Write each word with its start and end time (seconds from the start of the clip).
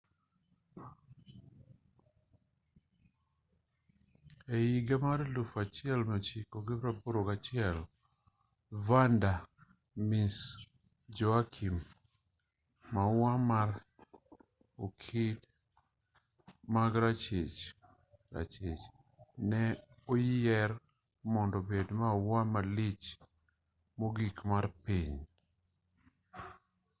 e 4.53 4.55
higa 4.69 4.95
mar 5.05 5.19
1981 5.25 7.75
vanda 8.87 9.31
miss 10.09 10.35
joaquim 11.19 11.75
maua 12.93 13.33
mar 13.51 13.69
okid 14.85 15.37
ma 16.73 16.83
rachich 17.03 17.59
rachich 18.35 18.83
ne 19.49 19.63
oyier 20.11 20.69
mondo 21.33 21.55
obed 21.63 21.87
maua 22.01 22.41
malich 22.53 23.05
mogik 23.99 24.37
mar 24.51 24.65
piny 24.83 25.15